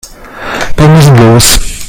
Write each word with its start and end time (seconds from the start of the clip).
Wir 0.77 0.87
müssen 0.87 1.15
los. 1.15 1.71